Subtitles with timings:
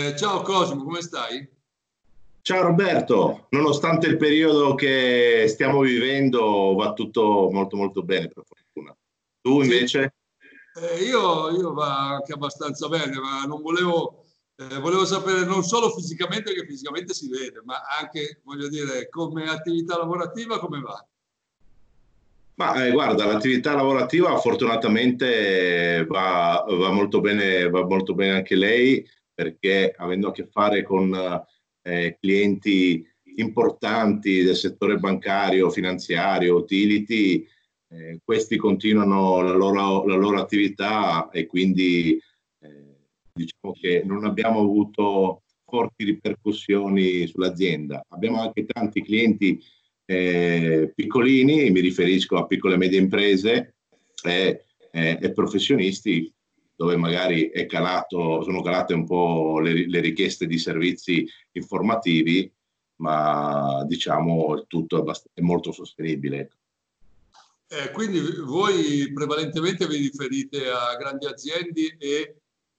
[0.00, 1.46] Eh, ciao Cosimo, come stai?
[2.40, 8.96] Ciao Roberto, nonostante il periodo che stiamo vivendo va tutto molto molto bene per fortuna.
[9.42, 10.14] Tu invece?
[10.72, 10.86] Sì.
[10.86, 14.24] Eh, io, io, va anche abbastanza bene, ma non volevo,
[14.56, 19.50] eh, volevo sapere non solo fisicamente, che fisicamente si vede, ma anche, voglio dire, come
[19.50, 21.06] attività lavorativa come va?
[22.54, 29.06] Ma eh, guarda, l'attività lavorativa fortunatamente va, va, molto bene, va molto bene anche lei
[29.40, 31.18] perché avendo a che fare con
[31.82, 33.02] eh, clienti
[33.36, 37.46] importanti del settore bancario, finanziario, utility,
[37.88, 42.20] eh, questi continuano la loro, la loro, attività e quindi
[42.60, 42.96] eh,
[43.32, 48.04] diciamo che non abbiamo avuto forti ripercussioni sull'azienda.
[48.08, 49.58] Abbiamo anche tanti clienti
[50.04, 53.76] eh, piccolini, mi riferisco a piccole e medie imprese
[54.22, 56.30] e, e professionisti
[56.80, 62.50] dove magari calato, sono calate un po' le, le, richieste di servizi informativi,
[63.02, 66.52] ma diciamo il tutto è, è molto sostenibile.
[67.68, 72.36] Eh, quindi voi prevalentemente vi riferite a grandi aziende e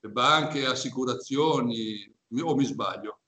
[0.09, 3.19] banche, assicurazioni, o mi sbaglio?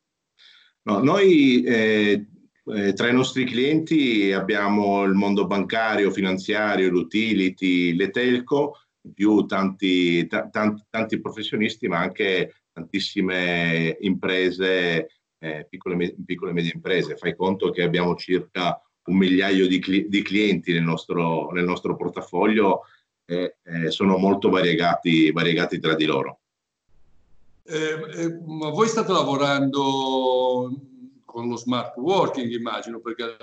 [0.85, 2.25] No, noi eh,
[2.65, 8.79] eh, tra i nostri clienti abbiamo il mondo bancario, finanziario, l'utility, le telco,
[9.13, 17.17] più tanti, tanti, tanti professionisti, ma anche tantissime imprese, eh, piccole, piccole e medie imprese.
[17.17, 21.95] Fai conto che abbiamo circa un migliaio di, cli- di clienti nel nostro, nel nostro
[21.95, 22.83] portafoglio
[23.25, 26.39] e eh, sono molto variegati, variegati tra di loro.
[27.65, 30.71] Eh, eh, ma voi state lavorando
[31.25, 33.37] con lo smart working, immagino, perché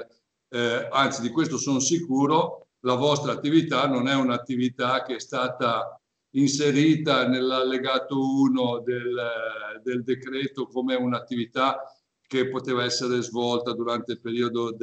[0.49, 6.01] eh, anzi di questo sono sicuro, la vostra attività non è un'attività che è stata
[6.31, 11.83] inserita nell'allegato 1 del, del decreto come un'attività
[12.27, 14.77] che poteva essere svolta durante il periodo eh,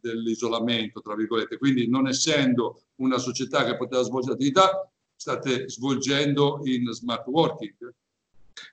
[0.00, 1.58] dell'isolamento, tra virgolette.
[1.58, 7.94] Quindi non essendo una società che poteva svolgere attività, state svolgendo in smart working?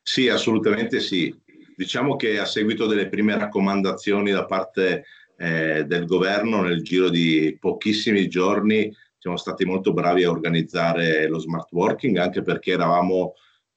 [0.02, 1.40] Sì, assolutamente sì.
[1.76, 5.06] Diciamo che a seguito delle prime raccomandazioni da parte
[5.41, 11.40] eh, del governo nel giro di pochissimi giorni siamo stati molto bravi a organizzare lo
[11.40, 13.34] smart working anche perché eravamo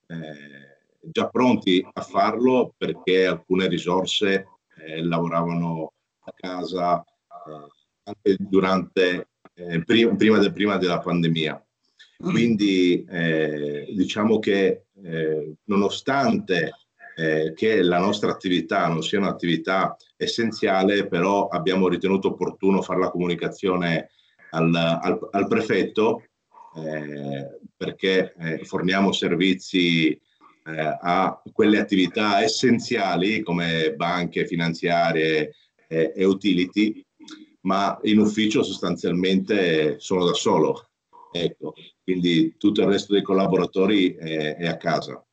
[0.09, 7.73] eh, già pronti a farlo perché alcune risorse eh, lavoravano a casa eh,
[8.05, 11.65] anche durante eh, prima, prima, de, prima, della pandemia.
[12.19, 14.85] Quindi eh, diciamo che
[15.65, 16.73] nonostante
[17.17, 23.11] eh, che la nostra attività non sia un'attività essenziale, però abbiamo ritenuto opportuno fare la
[23.11, 24.11] comunicazione
[24.51, 26.23] al, al, al prefetto
[26.77, 35.55] eh, perché eh, forniamo servizi eh, a quelle attività essenziali come banche, finanziarie
[35.87, 37.05] e utility,
[37.61, 40.89] ma in ufficio sostanzialmente sono da solo.
[41.31, 45.24] Ecco, quindi tutto il resto dei collaboratori è, è a casa.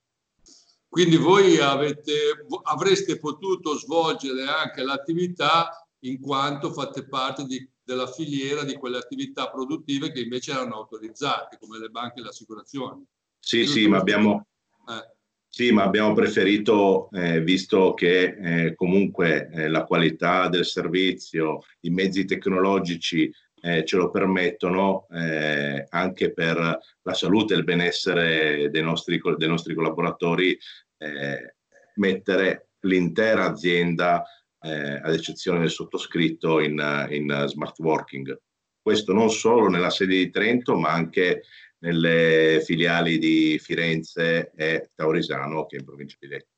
[0.91, 8.65] Quindi voi avete, avreste potuto svolgere anche l'attività in quanto fate parte di, della filiera
[8.65, 13.05] di quelle attività produttive che invece erano autorizzate, come le banche e le assicurazioni.
[13.39, 14.47] Sì, sì ma, abbiamo,
[14.89, 15.15] eh.
[15.47, 18.23] sì ma abbiamo, preferito, eh, visto che
[18.65, 25.85] eh, comunque eh, la qualità del servizio, i mezzi tecnologici eh, ce lo permettono eh,
[25.89, 30.57] anche per la salute e il benessere dei nostri, dei nostri collaboratori,
[30.97, 31.55] eh,
[31.95, 34.23] mettere l'intera azienda,
[34.61, 38.39] eh, ad eccezione del sottoscritto, in, in, smart working.
[38.81, 41.43] Questo non solo nella sede di Trento, ma anche
[41.79, 46.50] nelle filiali di Firenze e Taurisano, che è in provincia di Lecco.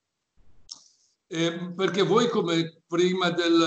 [1.36, 3.58] Eh, perché voi come prima del,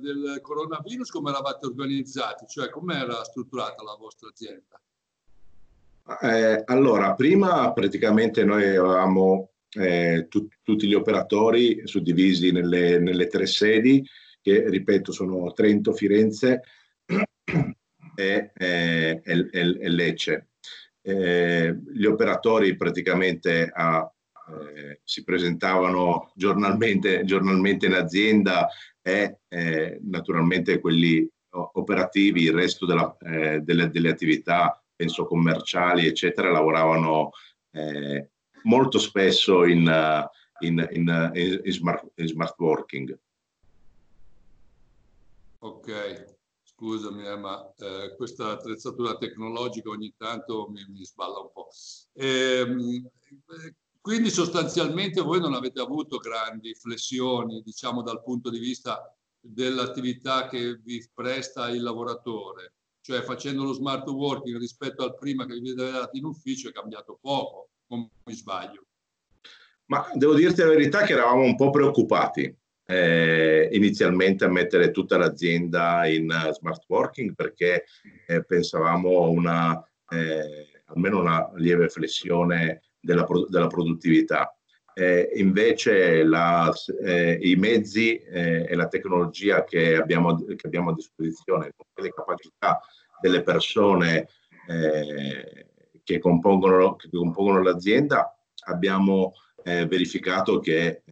[0.00, 2.46] del coronavirus come eravate organizzati?
[2.46, 4.80] Cioè come era strutturata la vostra azienda?
[6.20, 13.46] Eh, allora, prima praticamente noi avevamo eh, tu, tutti gli operatori suddivisi nelle, nelle, tre
[13.46, 14.06] sedi,
[14.40, 16.62] che ripeto sono Trento, Firenze
[18.14, 20.50] e, e, e Lecce.
[21.02, 24.08] Eh, gli operatori praticamente a,
[24.74, 28.68] eh, si presentavano giornalmente, giornalmente, in azienda
[29.02, 36.50] e eh, naturalmente quelli operativi, il resto della, eh, delle, delle, attività, penso commerciali, eccetera,
[36.50, 37.30] lavoravano
[37.72, 38.28] eh,
[38.62, 40.28] molto spesso in,
[40.60, 43.18] in, in, in, smart, in smart working.
[45.62, 51.68] Ok, scusami, eh, ma eh, questa attrezzatura tecnologica ogni tanto mi, mi sballa un po'.
[52.14, 53.10] Ehm,
[54.00, 60.76] quindi sostanzialmente voi non avete avuto grandi flessioni, diciamo, dal punto di vista dell'attività che
[60.82, 66.18] vi presta il lavoratore, cioè facendo lo smart working rispetto al prima che vi vedevate
[66.18, 68.86] in ufficio è cambiato poco, non mi sbaglio.
[69.86, 72.56] Ma devo dirti la verità che eravamo un po' preoccupati
[72.86, 77.84] eh, inizialmente a mettere tutta l'azienda in uh, smart working perché
[78.26, 84.54] eh, pensavamo a una, eh, almeno una lieve flessione della, della produttività.
[84.92, 86.70] Eh, invece la,
[87.04, 92.80] eh, i mezzi eh, e la tecnologia che abbiamo, che abbiamo, a disposizione, le capacità
[93.20, 94.28] delle persone
[96.04, 98.32] che compongono, che, compongono, l'azienda,
[98.66, 99.32] abbiamo
[99.64, 101.02] verificato che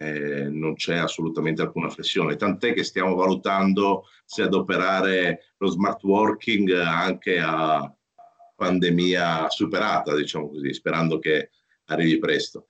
[0.49, 7.41] non c'è assolutamente alcuna flessione, tant'è che stiamo valutando se adoperare lo smart working anche
[7.41, 7.93] a
[8.55, 11.51] pandemia superata, diciamo così, sperando che
[11.89, 12.67] arrivi presto.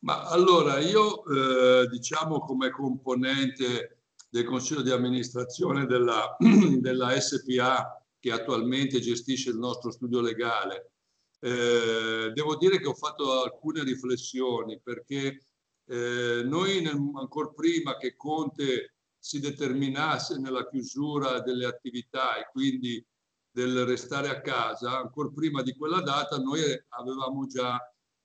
[0.00, 6.36] Ma allora io, eh, diciamo come componente del Consiglio di amministrazione della,
[6.78, 10.92] della SPA che attualmente gestisce il nostro studio legale,
[11.40, 15.46] eh, devo dire che ho fatto alcune riflessioni perché
[15.86, 23.04] eh, noi nel, ancora prima che Conte si determinasse nella chiusura delle attività e quindi
[23.50, 27.78] del restare a casa, ancora prima di quella data noi avevamo già,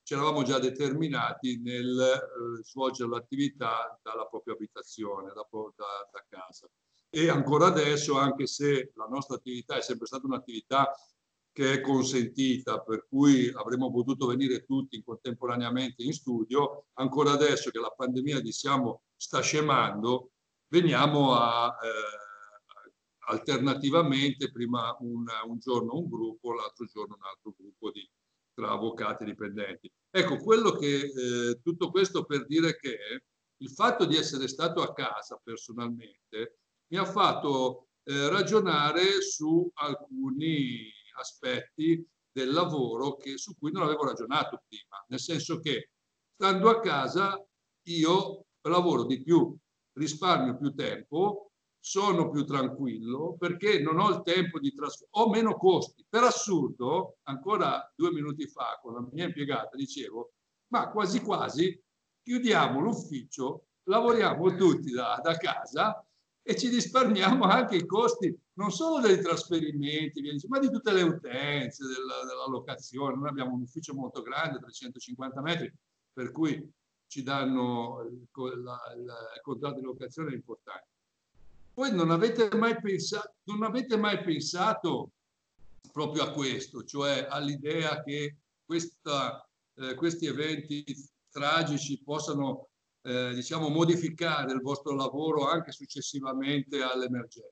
[0.04, 6.70] ci eravamo già determinati nel eh, svolgere l'attività dalla propria abitazione, da, da, da casa.
[7.10, 10.92] E ancora adesso, anche se la nostra attività è sempre stata un'attività
[11.52, 17.80] che è consentita, per cui avremmo potuto venire tutti contemporaneamente in studio, ancora adesso che
[17.80, 20.32] la pandemia diciamo sta scemando,
[20.68, 21.78] veniamo a...
[21.82, 22.25] Eh,
[23.26, 28.08] alternativamente prima un, un, giorno un gruppo, l'altro giorno un altro gruppo di,
[28.54, 29.92] tra avvocati e dipendenti.
[30.10, 32.98] Ecco, quello che, eh, tutto questo per dire che
[33.58, 40.92] il fatto di essere stato a casa personalmente mi ha fatto eh, ragionare su alcuni
[41.18, 45.92] aspetti del lavoro che, su cui non avevo ragionato prima, nel senso che
[46.34, 47.42] stando a casa
[47.88, 49.56] io lavoro di più,
[49.94, 51.52] risparmio più tempo,
[51.88, 56.04] sono più tranquillo perché non ho il tempo di trasferire, ho meno costi.
[56.10, 60.34] Per assurdo, ancora due minuti fa con la mia impiegata dicevo,
[60.70, 61.80] ma quasi quasi
[62.24, 66.04] chiudiamo l'ufficio, lavoriamo tutti da, da casa
[66.42, 71.86] e ci risparmiamo anche i costi non solo dei trasferimenti, ma di tutte le utenze,
[71.86, 73.16] della, della locazione.
[73.16, 75.72] Noi abbiamo un ufficio molto grande, 350 metri,
[76.12, 76.68] per cui
[77.06, 80.85] ci danno il, la, il contratto di locazione importante.
[81.76, 85.12] Voi non avete mai pensato, non avete mai pensato
[85.92, 89.46] proprio a questo, cioè all'idea che questa,
[89.76, 90.84] eh, questi eventi
[91.30, 92.70] tragici possano
[93.04, 97.52] eh, diciamo, modificare il vostro lavoro anche successivamente all'emergenza.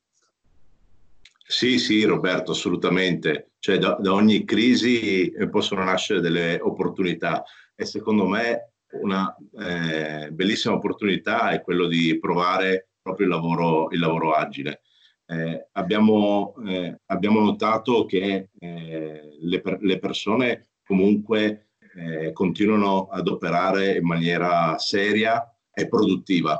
[1.45, 3.51] Sì, sì, Roberto, assolutamente.
[3.59, 7.43] Cioè, da, da, ogni crisi eh, possono nascere delle opportunità
[7.75, 8.71] e secondo me
[9.01, 14.81] una eh, bellissima opportunità è quello di provare proprio il lavoro, il lavoro agile.
[15.25, 23.27] Eh, abbiamo, eh, abbiamo, notato che eh, le, per, le, persone comunque eh, continuano ad
[23.27, 26.59] operare in maniera seria e produttiva.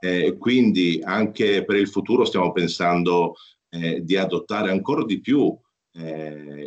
[0.00, 3.34] Eh, quindi anche per il futuro stiamo pensando
[3.70, 5.56] eh, di adottare ancora di più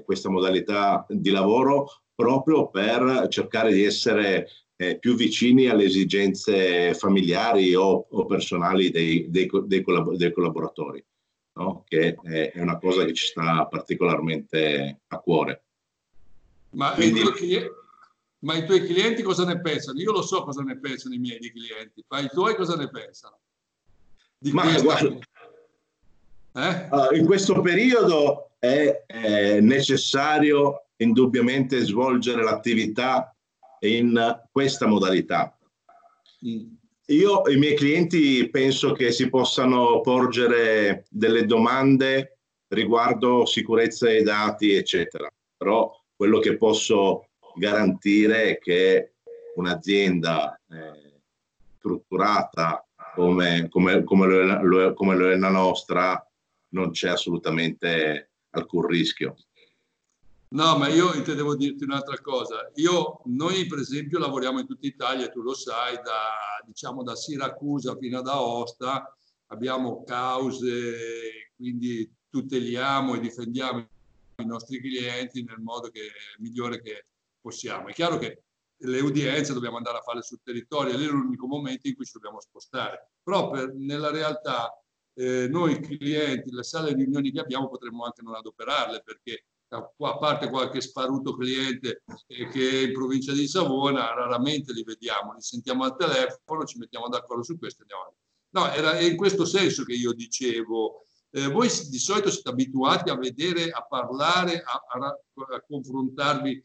[0.06, 4.48] questa modalità di lavoro proprio per cercare di essere
[4.80, 11.04] eh, più vicini alle esigenze familiari o, o personali dei, dei, dei, collab- dei collaboratori,
[11.54, 11.84] no?
[11.88, 15.64] che è, è, una cosa che ci sta particolarmente a cuore.
[16.72, 17.72] Ma, Quindi, i clienti,
[18.40, 20.00] ma, i tuoi clienti cosa ne pensano?
[20.00, 23.40] Io lo so cosa ne pensano i miei clienti, ma i tuoi cosa ne pensano?
[24.38, 25.18] Di ma guarda,
[26.54, 27.18] eh?
[27.18, 33.36] in questo periodo è, è necessario indubbiamente svolgere l'attività
[33.80, 35.58] in questa modalità.
[37.10, 44.74] Io, i miei clienti, penso che si possano porgere delle domande riguardo sicurezza dei dati,
[44.74, 45.30] eccetera.
[45.56, 49.14] Però quello che posso garantire è che
[49.56, 51.22] un'azienda eh,
[51.78, 54.28] strutturata come, come, come,
[54.62, 56.22] lo, come lo è la nostra
[56.70, 59.36] non c'è assolutamente alcun rischio.
[60.50, 62.72] No, ma io intendevo dirti un'altra cosa.
[62.76, 67.98] Io, noi per esempio lavoriamo in tutta Italia, tu lo sai, da, diciamo, da Siracusa
[67.98, 69.14] fino ad Aosta,
[69.48, 73.80] abbiamo cause, quindi tuteliamo e difendiamo
[74.38, 77.08] i nostri clienti nel modo che, migliore che
[77.42, 77.88] possiamo.
[77.88, 78.44] È chiaro che
[78.82, 82.40] le udienze dobbiamo andare a fare sul territorio, è l'unico momento in cui ci dobbiamo
[82.40, 83.10] spostare.
[83.22, 84.72] Però per, nella realtà
[85.14, 90.18] eh, noi clienti, le sale di riunioni che abbiamo potremmo anche non adoperarle perché a
[90.18, 95.42] parte qualche sparuto cliente eh, che è in provincia di Savona, raramente li vediamo, li
[95.42, 98.26] sentiamo al telefono, ci mettiamo d'accordo su questo e andiamo avanti.
[98.50, 103.18] No, era in questo senso che io dicevo, eh, voi di solito siete abituati a
[103.18, 106.64] vedere, a parlare, a, a, a confrontarvi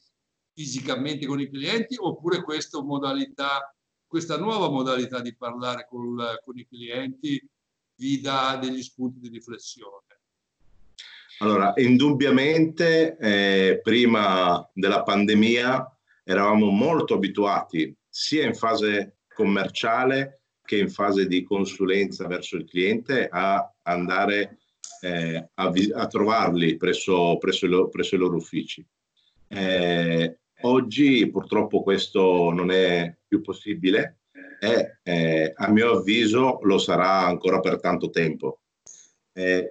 [0.54, 3.74] fisicamente con i clienti oppure questa modalità,
[4.06, 7.50] questa nuova modalità di parlare con, con i clienti
[7.96, 10.11] vi dà degli spunti di riflessione?
[11.42, 15.84] Allora, indubbiamente eh, prima della pandemia
[16.22, 23.26] eravamo molto abituati sia in fase commerciale che in fase di consulenza verso il cliente
[23.28, 24.58] a andare
[25.00, 28.86] eh, a, a, trovarli presso, presso, lo, presso, i loro uffici.
[29.48, 34.20] Eh, oggi purtroppo questo non è più possibile
[34.60, 38.60] e eh, a mio avviso lo sarà ancora per tanto tempo.
[39.32, 39.68] Eh,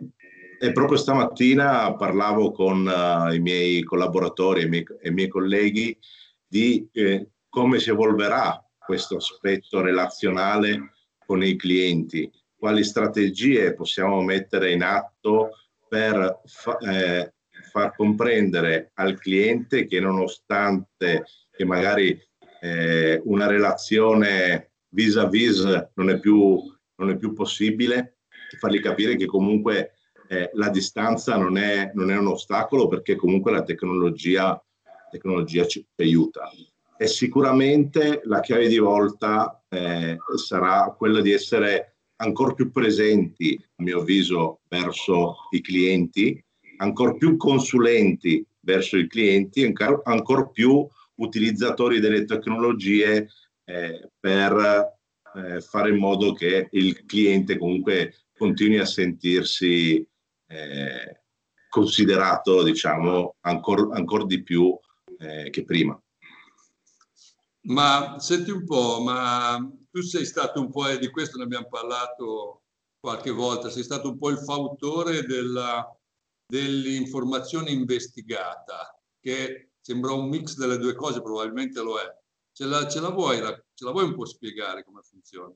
[0.63, 5.97] e proprio stamattina parlavo con uh, i miei collaboratori e i miei, i miei colleghi
[6.45, 10.91] di eh, come si evolverà questo aspetto relazionale
[11.25, 15.49] con i clienti, quali strategie possiamo mettere in atto
[15.87, 17.33] per fa, eh,
[17.71, 22.15] far comprendere al cliente che nonostante che magari
[22.61, 25.63] eh, una relazione vis-à-vis
[25.95, 26.09] non
[26.97, 28.17] non è più possibile,
[28.59, 29.95] fargli capire che comunque
[30.31, 34.57] eh, la distanza non è, non è, un ostacolo perché comunque la tecnologia,
[35.09, 36.49] tecnologia ci aiuta.
[36.97, 43.83] E sicuramente la chiave di volta eh, sarà quella di essere ancora più presenti, a
[43.83, 46.41] mio avviso, verso i clienti,
[46.77, 53.27] ancora più consulenti verso i clienti, ancora, ancora più utilizzatori delle tecnologie
[53.65, 54.97] eh, per
[55.35, 60.07] eh, fare in modo che il cliente comunque continui a sentirsi
[60.51, 61.21] eh,
[61.69, 64.77] considerato, diciamo, ancora ancor di più
[65.19, 65.99] eh, che prima.
[67.63, 69.57] Ma senti un po', ma
[69.89, 72.63] tu sei stato un po', e di questo ne abbiamo parlato
[72.99, 75.87] qualche volta, sei stato un po' il fautore della,
[76.45, 82.19] dell'informazione investigata, che sembra un mix delle due cose, probabilmente lo è.
[82.51, 85.53] Ce la, ce la, vuoi, ce la vuoi un po' spiegare come funziona?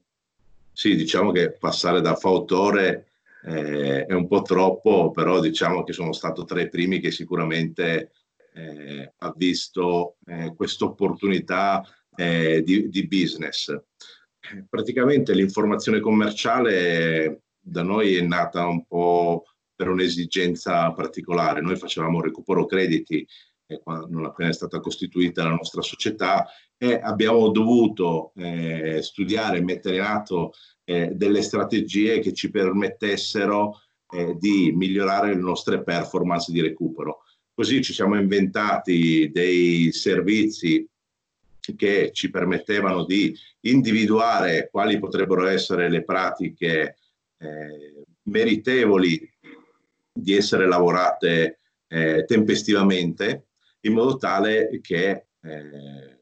[0.71, 3.14] Sì, diciamo che passare da fautore
[3.45, 8.11] eh, è un po' troppo, però diciamo che sono stato tra i primi che sicuramente
[8.53, 11.83] eh, ha visto eh, questa opportunità
[12.15, 13.75] eh, di, di, business.
[14.69, 21.61] Praticamente l'informazione commerciale da noi è nata un po' per un'esigenza particolare.
[21.61, 23.27] Noi facevamo recupero crediti
[23.67, 26.45] eh, non appena è stata costituita la nostra società
[26.77, 30.53] e abbiamo dovuto eh, studiare e mettere in atto
[30.85, 37.23] eh, delle strategie che ci permettessero eh, di migliorare le nostre performance di recupero.
[37.53, 40.87] Così ci siamo inventati dei servizi
[41.75, 46.97] che ci permettevano di individuare quali potrebbero essere le pratiche
[47.37, 49.33] eh, meritevoli
[50.13, 53.47] di essere lavorate eh, tempestivamente
[53.81, 56.14] in modo tale che eh,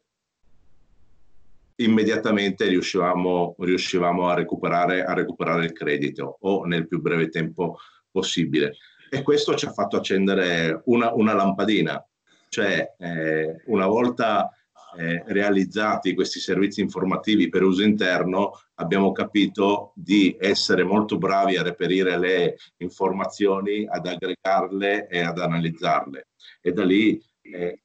[1.77, 7.77] immediatamente riuscivamo, riuscivamo a, recuperare, a recuperare il credito o nel più breve tempo
[8.11, 8.75] possibile.
[9.09, 12.03] E questo ci ha fatto accendere una, una lampadina,
[12.49, 14.49] cioè eh, una volta
[14.97, 21.63] eh, realizzati questi servizi informativi per uso interno, abbiamo capito di essere molto bravi a
[21.63, 26.27] reperire le informazioni, ad aggregarle e ad analizzarle.
[26.61, 27.82] E da lì eh,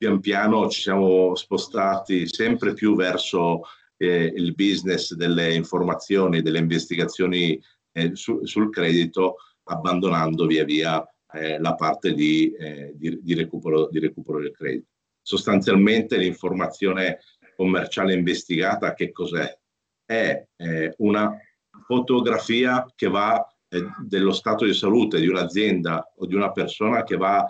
[0.00, 3.64] pian piano ci siamo spostati sempre più verso
[3.98, 7.60] eh, il business delle informazioni, delle investigazioni
[7.92, 13.88] eh, su, sul credito, abbandonando via via eh, la parte di, eh, di, di, recupero,
[13.90, 14.86] di recupero del credito.
[15.20, 17.18] Sostanzialmente l'informazione
[17.54, 19.54] commerciale investigata che cos'è?
[20.06, 20.46] È
[20.96, 21.36] una
[21.84, 27.18] fotografia che va eh, dello stato di salute di un'azienda o di una persona che
[27.18, 27.46] va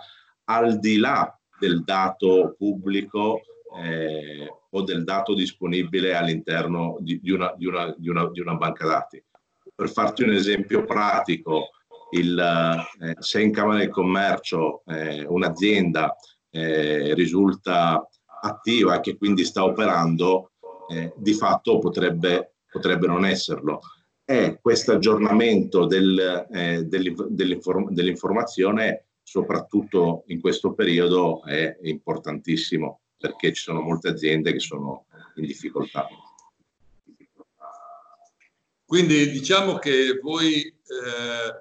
[0.49, 3.41] al di là del dato pubblico
[3.77, 8.87] eh, o del dato disponibile all'interno di, di, una, di, una, una, di, una, banca
[8.87, 9.23] dati.
[9.75, 11.69] Per farti un esempio pratico,
[12.13, 12.35] il,
[12.99, 16.15] eh, se in Camera del Commercio eh, un'azienda
[16.49, 18.09] eh, risulta
[18.41, 20.53] attiva e che quindi sta operando,
[20.89, 23.81] eh, di fatto potrebbe, potrebbe non esserlo.
[24.25, 32.99] E questo aggiornamento del, eh, dell'informazione soprattutto in questo periodo è importantissimo.
[33.21, 36.07] perché ci sono molte aziende che sono in difficoltà.
[38.83, 41.53] Quindi diciamo che voi eh,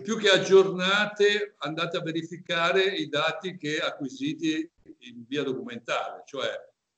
[0.00, 6.48] più che aggiornate andate a verificare i dati che acquisiti in via documentale, cioè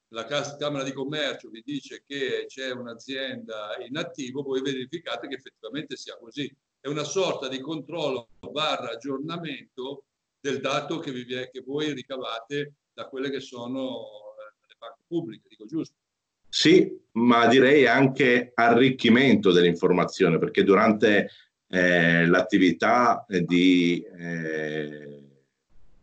[0.09, 5.97] la Camera di Commercio vi dice che c'è un'azienda in attivo, voi verificate che effettivamente
[5.97, 6.55] sia così.
[6.83, 10.05] È una sorta di controllo barra aggiornamento
[10.41, 15.47] del dato che, vi, che voi ricavate da quelle che sono eh, le banche pubbliche,
[15.47, 15.97] dico giusto?
[16.49, 21.31] Sì, ma direi anche arricchimento dell'informazione, perché durante
[21.69, 25.23] eh, l'attività di, eh,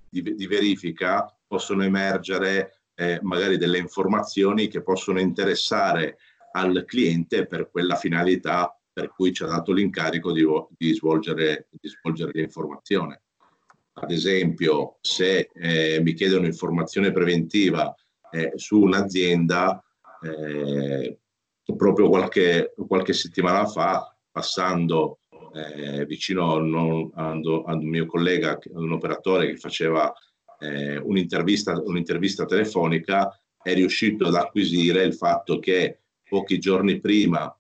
[0.08, 6.20] di, di, verifica possono emergere eh, magari delle informazioni che possono interessare
[6.52, 10.44] al cliente per quella finalità per cui ci ha dato l'incarico di,
[10.76, 13.22] di, svolgere, di svolgere l'informazione.
[13.94, 17.94] Ad esempio, se eh, mi chiedono informazione preventiva
[18.32, 19.84] eh, su un'azienda,
[20.24, 21.20] eh,
[21.76, 25.20] proprio qualche, qualche, settimana fa, passando
[25.54, 30.12] eh, vicino a un, mio collega, un operatore che faceva
[30.58, 33.30] eh, un'intervista, un'intervista telefonica,
[33.62, 37.56] è riuscito ad acquisire il fatto che pochi giorni prima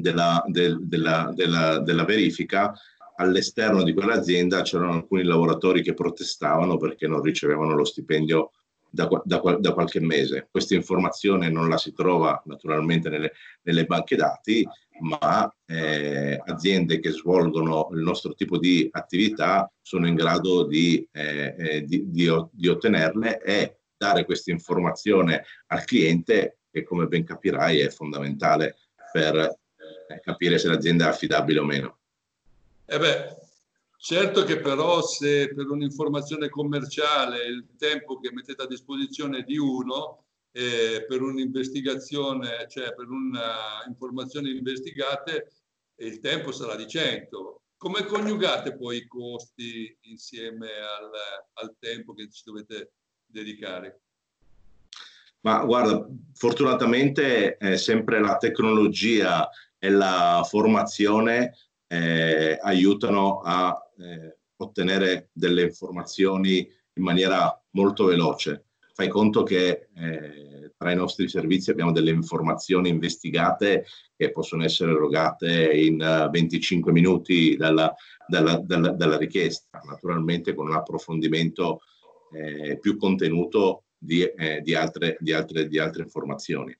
[0.00, 2.72] della, del, della, della, della verifica
[3.20, 8.52] all'esterno di quell'azienda c'erano alcuni lavoratori che protestavano perché non ricevevano lo stipendio
[8.90, 10.48] da, da, da, qualche mese.
[10.50, 14.66] Questa informazione non la si trova naturalmente nelle, nelle banche dati,
[15.00, 21.54] ma eh, aziende che svolgono il nostro tipo di attività sono in grado di, eh,
[21.58, 27.80] eh di, di, di ottenerle e dare questa informazione al cliente che come ben capirai
[27.80, 28.76] è fondamentale
[29.12, 29.58] per
[30.22, 31.98] capire se l'azienda è affidabile o meno.
[32.86, 33.36] Eh beh,
[34.00, 39.58] Certo che però se per un'informazione commerciale il tempo che mettete a disposizione è di
[39.58, 45.50] uno, eh, per un'investigazione, cioè per un'informazione investigate,
[45.96, 47.62] il tempo sarà di 100.
[47.76, 51.10] Come coniugate poi i costi insieme al,
[51.54, 52.92] al tempo che ci dovete
[53.26, 54.02] dedicare?
[55.40, 61.54] Ma guarda, fortunatamente è sempre la tecnologia e la formazione
[61.86, 68.64] eh, aiutano a eh, ottenere delle informazioni in maniera molto veloce.
[68.92, 73.86] Fai conto che eh, tra i nostri servizi abbiamo delle informazioni investigate
[74.16, 77.94] che possono essere erogate in uh, eh, 25 minuti dalla,
[78.26, 81.80] dalla, dalla, dalla, richiesta, naturalmente con un approfondimento
[82.32, 86.76] eh, più contenuto di, eh, di, altre, di, altre, di altre informazioni.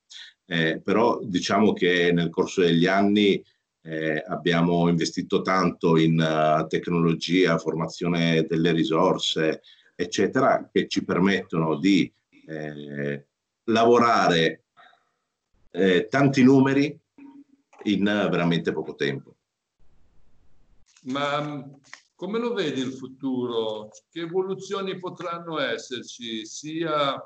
[0.51, 3.45] Eh, però diciamo che nel corso degli anni
[3.83, 9.61] eh, abbiamo investito tanto in uh, tecnologia, formazione delle risorse,
[9.95, 12.11] eccetera, che ci permettono di
[12.47, 13.27] eh,
[13.65, 14.65] lavorare
[15.71, 16.99] eh, tanti numeri
[17.85, 19.35] in veramente poco tempo.
[21.03, 21.63] Ma mm,
[22.15, 23.91] come lo vedi il futuro?
[24.11, 27.21] Che evoluzioni potranno esserci sia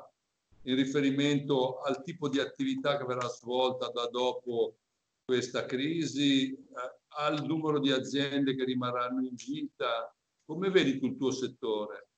[0.64, 4.76] in riferimento al tipo di attività che verrà svolta da dopo
[5.24, 6.56] questa crisi, eh,
[7.18, 10.14] al numero di aziende che rimarranno in vita?
[10.44, 12.08] Come vedi tu il tuo settore?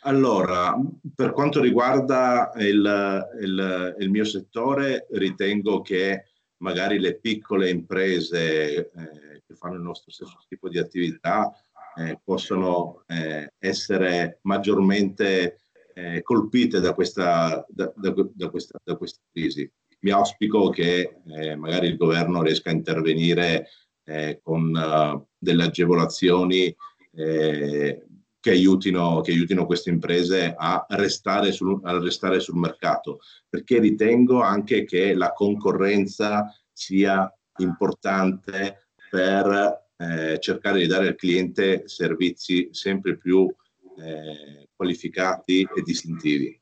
[0.00, 0.78] Allora,
[1.14, 6.26] per quanto riguarda il, il, il mio settore, ritengo che
[6.58, 11.52] magari le piccole imprese eh, che fanno il nostro stesso tipo di attività
[11.96, 15.60] eh, possono eh, essere maggiormente
[15.96, 19.70] eh, colpite da questa, da, da, questa, da questa crisi.
[20.00, 23.68] Mi auspico che eh, magari il governo riesca a intervenire
[24.04, 26.74] eh, con uh, delle agevolazioni
[27.14, 28.06] eh,
[28.38, 34.42] che, aiutino, che aiutino queste imprese a restare, sul, a restare sul mercato, perché ritengo
[34.42, 43.16] anche che la concorrenza sia importante per eh, cercare di dare al cliente servizi sempre
[43.16, 43.50] più
[43.98, 46.58] eh, qualificati e distintivi.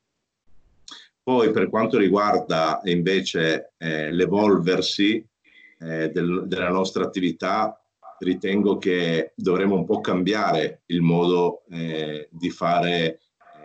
[1.22, 5.26] Poi per quanto riguarda invece eh, l'evolversi
[5.78, 7.78] eh, del, della nostra attività,
[8.18, 13.18] ritengo che dovremmo un po' cambiare il modo eh, di fare eh,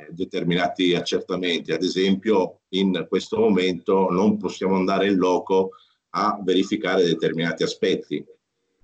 [0.10, 1.72] determinati accertamenti.
[1.72, 5.72] Ad esempio, in questo momento non possiamo andare in loco
[6.12, 8.24] a verificare determinati aspetti.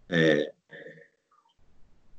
[0.08, 0.55] Eh,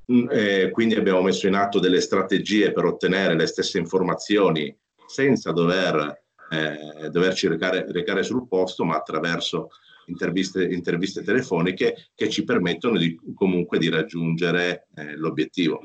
[0.06, 4.74] eh, quindi abbiamo messo in atto delle strategie per ottenere le stesse informazioni
[5.06, 9.70] senza dover eh, doverci recare, recare, sul posto, ma attraverso
[10.06, 15.80] interviste, interviste, telefoniche che ci permettono di, comunque di raggiungere eh, l'obiettivo.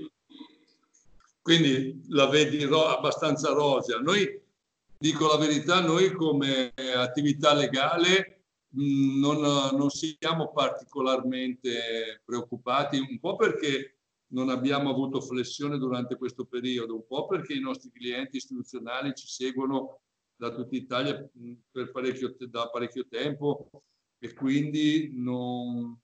[1.41, 3.99] quindi la vedi ro- abbastanza rosea.
[3.99, 4.39] Noi,
[4.97, 9.39] dico la verità, noi come attività legale mh, non,
[9.75, 13.95] non siamo particolarmente preoccupati, un po' perché
[14.31, 19.27] non abbiamo avuto flessione durante questo periodo, un po' perché i nostri clienti istituzionali ci
[19.27, 19.99] seguono
[20.35, 21.29] da tutta Italia
[21.69, 23.69] per parecchio, da parecchio tempo
[24.17, 25.99] e quindi non,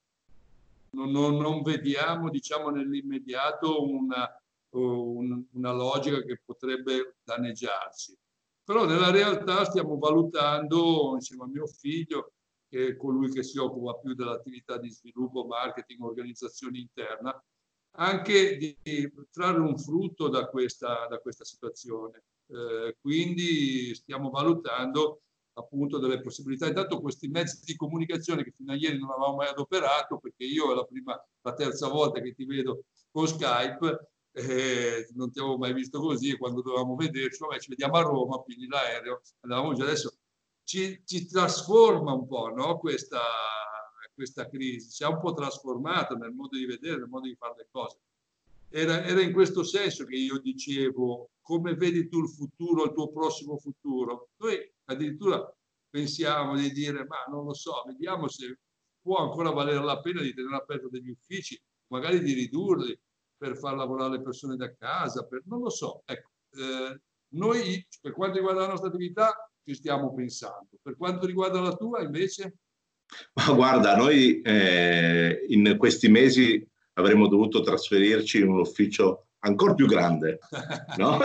[0.92, 4.30] non, non vediamo diciamo, nell'immediato una,
[4.72, 8.18] un, una logica che potrebbe danneggiarci.
[8.64, 12.34] Però nella realtà stiamo valutando insieme a mio figlio,
[12.68, 17.42] che è colui che si occupa più dell'attività di sviluppo, marketing, organizzazione interna,
[18.00, 18.78] anche di
[19.32, 22.24] trarre un frutto da questa, da questa situazione.
[22.48, 25.22] Eh, quindi stiamo valutando
[25.54, 26.68] appunto delle possibilità.
[26.68, 30.72] Intanto questi mezzi di comunicazione che fino a ieri non avevamo mai adoperato, perché io
[30.72, 35.58] è la prima, la terza volta che ti vedo con Skype, eh, non ti avevo
[35.58, 39.74] mai visto così e quando dovevamo vederci, vabbè, ci vediamo a Roma, quindi l'aereo, andavamo
[39.74, 40.16] già adesso,
[40.64, 42.78] ci, ci trasforma un po' no?
[42.78, 43.20] questa,
[44.18, 47.54] questa crisi, si è un po' trasformata nel modo di vedere, nel modo di fare
[47.58, 48.00] le cose.
[48.70, 53.12] Era, era, in questo senso che io dicevo come vedi tu il futuro, il tuo
[53.12, 54.30] prossimo futuro.
[54.38, 55.56] Noi addirittura
[55.88, 58.58] pensiamo di dire ma non lo so, vediamo se
[59.00, 63.00] può ancora valere la pena di tenere aperto degli uffici, magari di ridurli
[63.38, 66.02] per far lavorare le persone da casa, per, non lo so.
[66.06, 67.00] Ecco, eh,
[67.36, 70.70] noi per quanto riguarda la nostra attività ci stiamo pensando.
[70.82, 72.56] Per quanto riguarda la tua invece?
[73.34, 79.88] Ma guarda, noi eh, in questi mesi avremmo dovuto trasferirci in un ufficio ancora più
[79.88, 80.40] grande,
[80.98, 81.20] no?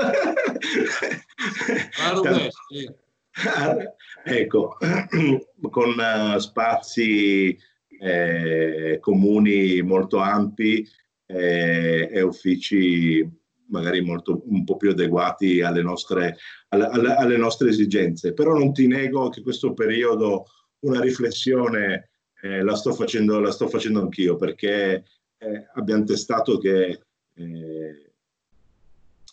[4.25, 4.77] ecco,
[5.71, 7.57] con uh, spazi
[7.99, 10.87] eh, comuni molto ampi
[11.27, 13.27] eh, e uffici
[13.69, 16.37] magari molto, un po' più adeguati alle nostre,
[16.69, 18.35] alle, alle nostre esigenze.
[18.35, 20.45] Però non ti nego che questo periodo
[20.83, 25.05] una riflessione eh, la, sto facendo, la sto facendo anch'io perché
[25.39, 27.03] eh, abbiamo testato che
[27.35, 28.13] eh,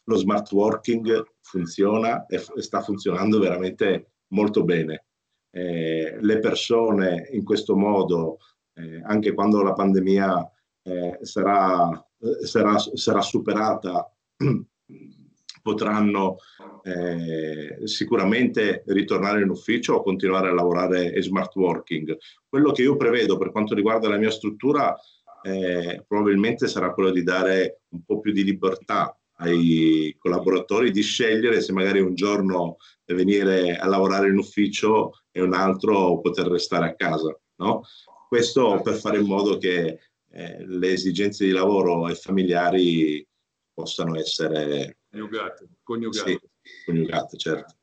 [0.03, 5.05] lo smart working funziona e, f- sta funzionando veramente molto bene.
[5.51, 8.38] Eh, le persone in questo modo,
[8.75, 10.51] eh, anche quando la pandemia
[10.83, 12.07] eh, sarà,
[12.43, 14.12] sarà, sarà superata,
[15.62, 16.38] potranno
[16.84, 22.17] eh, sicuramente ritornare in ufficio o continuare a lavorare in smart working.
[22.48, 24.95] Quello che io prevedo per quanto riguarda la mia struttura
[25.41, 31.62] eh, probabilmente sarà quello di dare un po' più di libertà ai collaboratori di scegliere
[31.62, 36.95] se magari un giorno venire a lavorare in ufficio e un altro poter restare a
[36.95, 37.38] casa.
[37.56, 37.82] No?
[38.28, 40.00] Questo per fare in modo che
[40.32, 43.26] eh, le esigenze di lavoro e familiari
[43.74, 45.67] possano essere coniugate.
[45.84, 46.39] Coniugate, sì,
[46.86, 47.76] coniugate certo.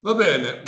[0.00, 0.62] Va bene.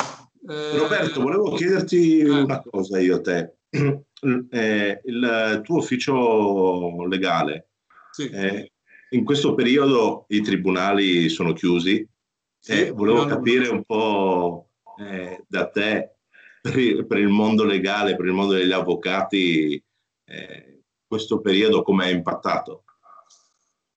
[0.49, 2.31] Eh, Roberto, volevo chiederti eh.
[2.31, 3.55] una cosa io a te.
[4.25, 7.71] Eh, il tuo ufficio legale,
[8.13, 8.29] sì.
[8.29, 8.71] Eh,
[9.11, 12.07] in questo periodo i tribunali sono chiusi
[12.57, 14.69] sì, e volevo capire un po'
[14.99, 16.15] eh, da te
[16.61, 19.83] per il, mondo legale, per il mondo degli avvocati,
[20.25, 22.85] eh, questo periodo come è impattato?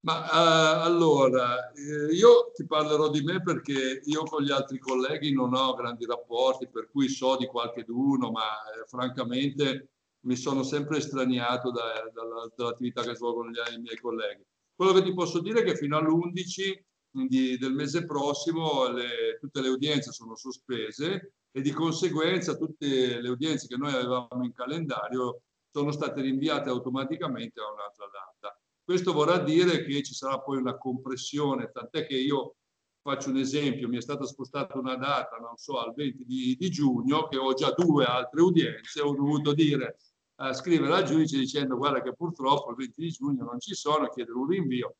[0.05, 5.33] Ma uh, allora, eh, io ti parlerò di me perché io con gli altri colleghi
[5.33, 9.89] non ho grandi rapporti, per cui so di qualche d'uno, ma eh, francamente
[10.25, 14.45] mi sono sempre estraniato da, da, dall'attività che svolgono gli, i miei colleghi.
[14.75, 19.69] Quello che ti posso dire è che fino all'11 del mese prossimo le, tutte le
[19.69, 25.41] udienze sono sospese e di conseguenza tutte le udienze che noi avevamo in calendario
[25.71, 28.59] sono state rinviate automaticamente a un'altra data.
[28.85, 32.57] Questo vorrà dire che ci sarà poi una compressione, tant'è che io
[33.01, 36.69] faccio un esempio, mi è stata spostata una data, non so, al 20 di, di
[36.69, 39.97] giugno, che ho già due altre udienze, ho dovuto dire,
[40.37, 44.07] eh, scrivere al giudice dicendo guarda che purtroppo il 20 di giugno non ci sono,
[44.09, 44.97] chiedere un rinvio.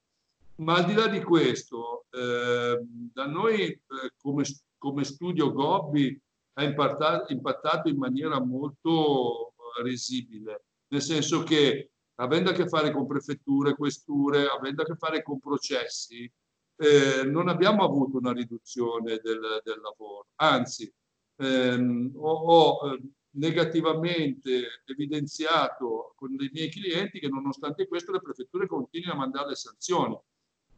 [0.58, 2.80] Ma al di là di questo, eh,
[3.14, 3.80] da noi eh,
[4.18, 4.46] come,
[4.80, 6.20] come, studio Gobbi
[6.54, 13.08] ha impattato, impattato in maniera molto risibile, nel senso che avendo a che fare con
[13.08, 16.32] prefetture, questure, avendo a che fare con processi,
[16.78, 20.92] eh, non abbiamo avuto una riduzione del, del lavoro, anzi
[21.38, 23.02] ehm, ho, ho eh,
[23.36, 29.56] negativamente evidenziato con dei miei clienti che nonostante questo le prefetture continuano a mandare le
[29.56, 30.18] sanzioni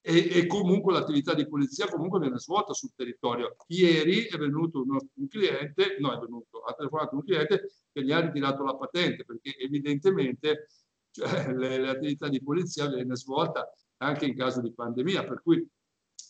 [0.01, 3.57] e, e comunque l'attività di polizia comunque viene svolta sul territorio.
[3.67, 8.11] Ieri è venuto un, un cliente, no è venuto, ha telefonato un cliente che gli
[8.11, 10.67] ha ritirato la patente perché evidentemente
[11.17, 15.25] cioè le, le attività di polizia viene svolta anche in caso di pandemia.
[15.25, 15.67] Per cui,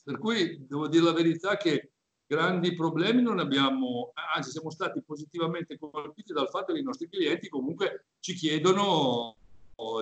[0.04, 1.92] per cui devo dire la verità che
[2.26, 7.50] grandi problemi non abbiamo, anzi siamo stati positivamente colpiti dal fatto che i nostri clienti
[7.50, 9.36] comunque ci chiedono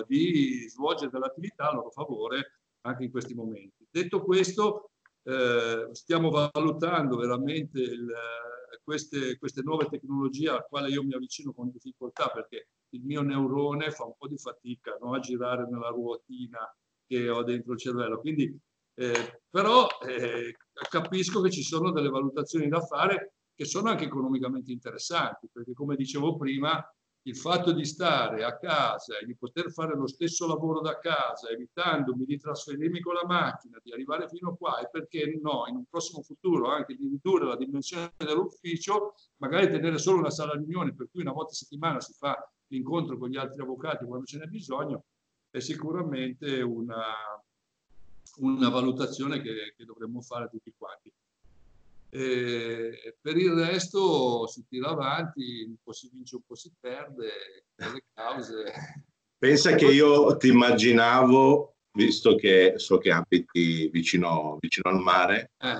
[0.06, 3.86] di svolgere dell'attività a loro favore anche in questi momenti.
[3.90, 4.90] Detto questo,
[5.24, 8.08] eh, stiamo valutando veramente il,
[8.82, 13.90] queste, queste, nuove tecnologie alle quali io mi avvicino con difficoltà perché il mio neurone
[13.90, 15.14] fa un po' di fatica no?
[15.14, 16.58] a girare nella ruotina
[17.06, 18.18] che ho dentro il cervello.
[18.20, 18.58] Quindi,
[18.94, 20.56] eh, però eh,
[20.88, 25.96] capisco che ci sono delle valutazioni da fare che sono anche economicamente interessanti, perché come
[25.96, 26.84] dicevo prima,
[27.26, 31.48] il fatto di stare a casa e di poter fare lo stesso lavoro da casa,
[31.48, 35.76] evitandomi di trasferirmi con la macchina, di arrivare fino a qua e perché no, in
[35.76, 40.94] un prossimo futuro anche di ridurre la dimensione dell'ufficio, magari tenere solo una sala riunione
[40.94, 42.36] per cui una volta a settimana si fa
[42.68, 45.04] l'incontro con gli altri avvocati quando ce n'è bisogno,
[45.50, 47.14] è sicuramente una,
[48.38, 51.12] una valutazione che, che dovremmo fare tutti quanti.
[52.08, 57.30] E per il resto si tira avanti, un po' si vince, un po' si perde,
[57.74, 58.64] le cause.
[59.38, 65.76] Pensa che io ti immaginavo, visto che so che abiti vicino, vicino al mare, eh.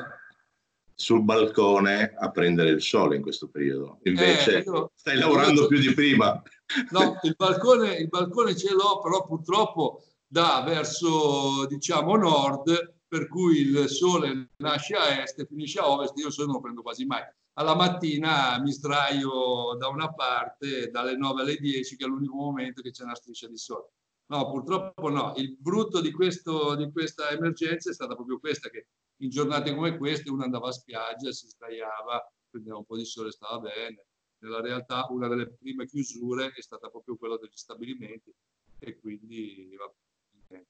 [0.99, 4.01] Sul balcone a prendere il sole in questo periodo.
[4.05, 6.43] Invece eh, io, stai lavorando io, più di prima.
[6.91, 13.61] No, il balcone, il balcone ce l'ho, però purtroppo da verso, diciamo, nord per cui
[13.61, 16.83] il sole nasce a est e finisce a ovest, io il sole non lo prendo
[16.83, 17.23] quasi mai.
[17.59, 22.83] Alla mattina mi sdraio da una parte dalle 9 alle 10, che è l'unico momento
[22.83, 23.91] che c'è una striscia di sole.
[24.29, 25.35] No, purtroppo no.
[25.37, 29.97] Il brutto di, questo, di questa emergenza è stata proprio questa, che in giornate come
[29.97, 34.07] queste uno andava a spiaggia, si sdraiava, prendeva un po' di sole, stava bene.
[34.39, 38.35] Nella realtà una delle prime chiusure è stata proprio quella degli stabilimenti
[38.79, 40.65] e quindi vabbè,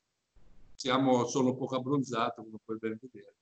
[0.75, 3.35] siamo, sono poco abbronzato, come puoi ben vedere.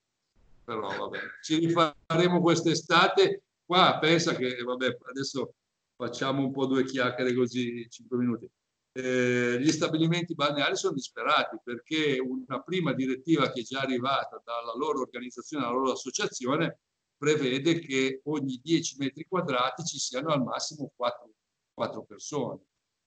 [0.65, 3.43] Però vabbè, ci rifaremo quest'estate.
[3.67, 5.55] Qua pensa che, vabbè, adesso
[5.97, 8.51] facciamo un po' due chiacchiere così, cinque minuti.
[8.97, 14.73] Eh, gli stabilimenti balneari sono disperati perché una prima direttiva che è già arrivata dalla
[14.77, 16.79] loro organizzazione, dalla loro associazione,
[17.17, 21.29] prevede che ogni 10 metri quadrati ci siano al massimo 4,
[21.75, 22.61] 4 persone.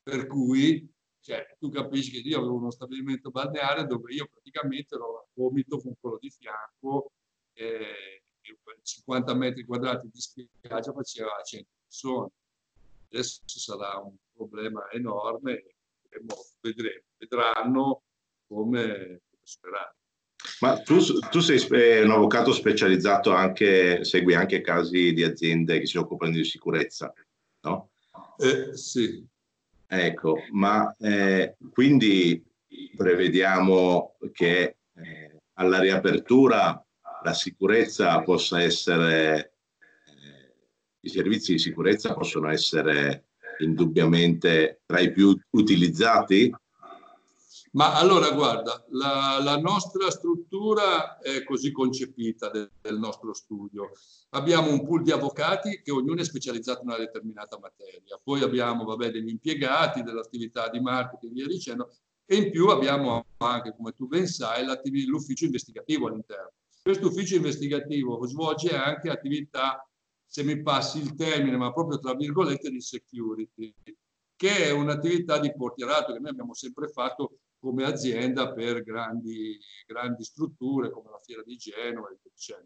[0.04, 5.30] Per cui cioè, tu capisci che io avevo uno stabilimento balneare dove io praticamente ero
[5.34, 7.12] vomito con quello di fianco,
[7.54, 8.24] eh,
[8.82, 12.30] 50 metri quadrati di spiaggia faceva 100 persone.
[13.10, 15.77] Adesso sarà un problema enorme,
[16.10, 18.04] vedremo, vedranno
[18.48, 19.96] come, come
[20.60, 25.98] Ma tu, tu, sei un avvocato specializzato anche, segui anche casi di aziende che si
[25.98, 27.14] occupano di sicurezza,
[27.62, 27.92] no?
[28.38, 29.28] Eh, sì,
[29.90, 32.44] Ecco, ma eh, quindi
[32.94, 36.86] prevediamo che eh, alla riapertura
[37.24, 39.54] la sicurezza possa essere,
[40.06, 40.56] eh,
[41.00, 43.27] i servizi di sicurezza possono essere
[43.60, 46.54] indubbiamente tra i più utilizzati
[47.78, 53.92] ma allora guarda, la, la, nostra struttura è così concepita del, del, nostro studio.
[54.30, 58.20] Abbiamo un pool di avvocati che ognuno è specializzato in una determinata materia.
[58.24, 61.92] Poi abbiamo vabbè, degli impiegati dell'attività di marketing e via dicendo.
[62.26, 64.66] E in più abbiamo anche, come tu ben sai,
[65.06, 66.54] l'ufficio investigativo all'interno.
[66.82, 69.88] Questo ufficio investigativo svolge anche attività,
[70.28, 73.74] se mi passi il termine, ma proprio tra virgolette, di security,
[74.36, 80.24] che è un'attività di portierato che noi abbiamo sempre fatto come azienda per grandi, grandi
[80.24, 82.64] strutture come la Fiera di Genova e via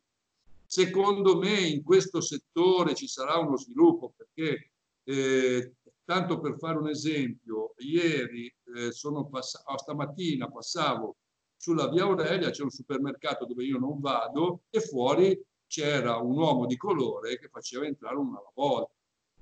[0.65, 4.71] Secondo me in questo settore ci sarà uno sviluppo perché,
[5.03, 11.17] eh, tanto per fare un esempio, ieri eh, sono pass- oh, stamattina passavo
[11.55, 15.39] sulla via Aurelia, c'è un supermercato dove io non vado e fuori
[15.71, 18.91] c'era un uomo di colore che faceva entrare una alla volta.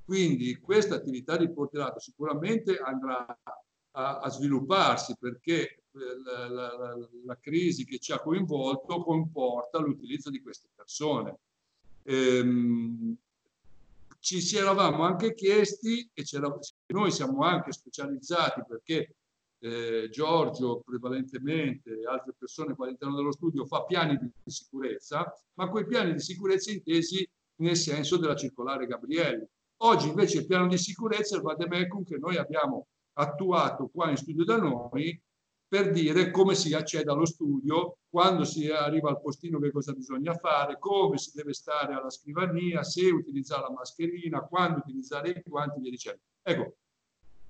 [0.06, 3.26] Quindi questa attività di porterato sicuramente andrà
[3.92, 5.62] a, a svilupparsi perché
[5.92, 11.40] eh, la, la, la, crisi che ci ha coinvolto comporta l'utilizzo di queste persone.
[12.04, 13.16] Ehm,
[14.20, 16.24] ci si eravamo anche chiesti, e
[16.88, 19.16] noi siamo anche specializzati perché
[19.60, 25.70] eh, Giorgio prevalentemente e altre persone qua all'interno dello studio fa piani di sicurezza, ma
[25.70, 29.46] quei piani di sicurezza intesi nel senso della circolare Gabrielli.
[29.82, 34.18] Oggi invece il piano di sicurezza è il Vademecum che noi abbiamo attuato qua in
[34.18, 35.22] studio da noi
[35.70, 40.34] per dire come si accede allo studio, quando si arriva al postino che cosa bisogna
[40.34, 45.80] fare, come si deve stare alla scrivania, se utilizzare la mascherina, quando utilizzare i guanti,
[45.80, 46.22] via dicendo.
[46.42, 46.78] Ecco,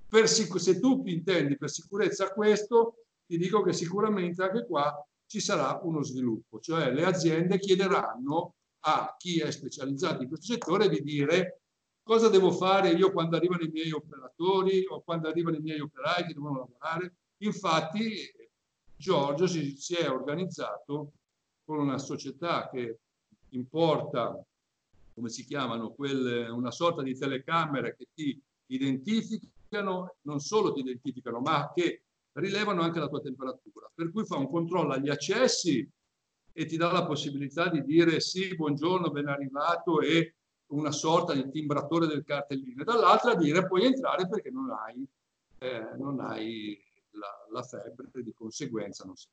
[0.10, 5.80] per, se tu intendi per sicurezza questo, ti dico che sicuramente anche qua ci sarà
[5.84, 11.62] uno sviluppo, cioè le aziende chiederanno a chi è specializzato in questo settore di dire
[12.02, 16.26] cosa devo fare io quando arrivano i miei operatori o quando arrivano i miei operai
[16.26, 17.18] che devono lavorare.
[17.44, 18.32] Infatti
[18.96, 21.12] Giorgio si, si è organizzato
[21.64, 23.02] con una società che
[23.50, 24.44] importa,
[25.14, 28.42] come si chiamano, quelle, una sorta di telecamere che ti
[29.70, 32.04] identificano, non solo ti identificano, ma che
[32.34, 33.90] rilevano anche la tua temperatura.
[33.94, 35.88] Per cui fa un controllo agli accessi
[36.52, 40.36] e ti dà la possibilità di dire sì, buongiorno, ben arrivato e
[40.68, 42.84] una sorta di timbratore del cartellino.
[42.84, 45.08] Dall'altra dire puoi entrare perché non hai,
[45.60, 46.78] eh, non hai
[47.12, 49.32] la, la, febbre, di conseguenza non sei.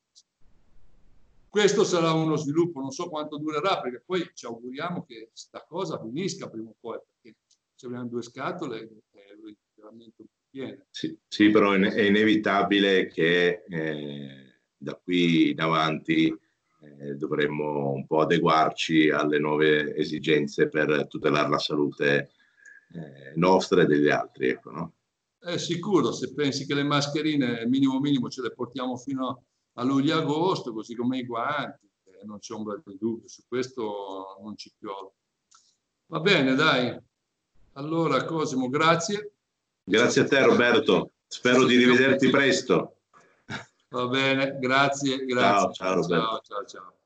[1.49, 5.99] Questo sarà uno sviluppo, non so quanto durerà, perché poi ci auguriamo che questa cosa
[5.99, 7.37] finisca prima o poi, perché
[7.73, 8.87] se abbiamo due scatole
[10.89, 18.21] Sì, sì, però è inevitabile che eh, da qui in avanti eh, dovremmo un po'
[18.21, 22.31] adeguarci alle nuove esigenze per tutelare la salute
[22.93, 24.49] eh, nostra e degli altri.
[24.49, 24.93] Ecco, no?
[25.39, 29.43] È sicuro, se pensi che le mascherine minimo minimo ce le portiamo fino
[29.73, 34.57] a luglio-agosto, così come i guanti, eh, non c'è ombra di dubbio, su questo non
[34.57, 35.11] ci piove.
[36.07, 36.97] Va bene, dai.
[37.73, 39.36] Allora, Cosimo, grazie.
[39.89, 41.11] Grazie a te, Roberto.
[41.27, 42.97] Spero di rivederti presto.
[43.89, 45.73] Va bene, grazie, grazie.
[45.73, 46.65] Ciao, ciao, ciao, ciao.
[46.65, 46.96] ciao.